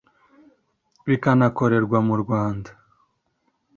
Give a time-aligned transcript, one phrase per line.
[1.07, 2.69] bikanakorerwa mu Rwanda